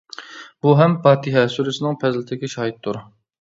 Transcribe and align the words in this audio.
بۇ 0.65 0.71
ھەم 0.79 0.95
«فاتىھە» 1.03 1.43
سۈرىسىنىڭ 1.57 1.99
پەزىلىتىگە 2.05 2.51
شاھىتتۇر. 2.57 3.03